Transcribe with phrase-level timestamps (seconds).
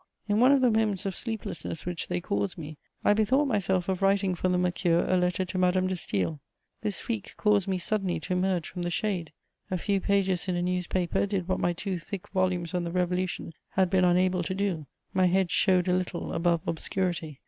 [0.27, 4.01] In one of the moments of sleeplessness which they caused me, I bethought myself of
[4.01, 6.39] writing for the Mercure a letter to Madame de Staël.
[6.81, 9.31] This freak caused me suddenly to emerge from the shade;
[9.69, 13.53] a few pages in a newspaper did what my two thick volumes on the Revolution
[13.73, 14.87] had been unable to do.
[15.13, 17.39] My head showed a little above obscurity.